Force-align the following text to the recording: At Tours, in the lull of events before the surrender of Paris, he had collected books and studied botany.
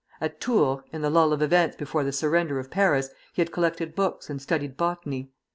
At 0.19 0.41
Tours, 0.41 0.81
in 0.91 1.03
the 1.03 1.11
lull 1.11 1.31
of 1.31 1.43
events 1.43 1.75
before 1.75 2.03
the 2.03 2.11
surrender 2.11 2.57
of 2.57 2.71
Paris, 2.71 3.09
he 3.33 3.41
had 3.43 3.51
collected 3.51 3.93
books 3.93 4.31
and 4.31 4.41
studied 4.41 4.75
botany. 4.75 5.29